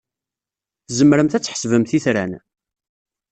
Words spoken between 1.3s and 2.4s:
ad tḥesbemt itran?